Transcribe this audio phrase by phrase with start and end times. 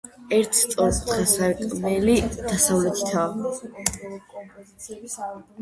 [0.35, 5.29] ერთი სწორკუთხა სარკმელი დასავლეთითაა.